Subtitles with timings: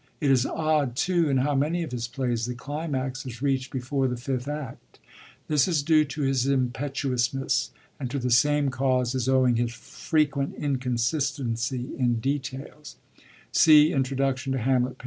[0.19, 4.07] It is odd too in how many of his plays the climax is reacht before
[4.07, 5.07] the fifth Act:^
[5.47, 10.59] this is due to his impetuousness; and to the same cause is owing his frequent
[10.59, 12.95] inconsis tency in details:
[13.51, 14.99] see Introduction to Hamlet, p.